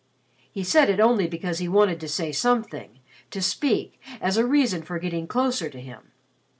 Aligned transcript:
He 0.51 0.63
said 0.63 0.89
it 0.89 0.99
only 0.99 1.27
because 1.27 1.59
he 1.59 1.67
wanted 1.67 1.99
to 1.99 2.07
say 2.07 2.31
something, 2.31 3.01
to 3.29 3.39
speak, 3.39 4.01
as 4.19 4.35
a 4.35 4.47
reason 4.47 4.81
for 4.81 4.97
getting 4.97 5.27
closer 5.27 5.69
to 5.69 5.79
him. 5.79 6.11